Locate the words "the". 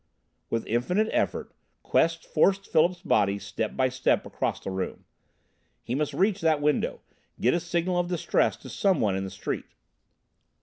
4.59-4.71, 9.25-9.29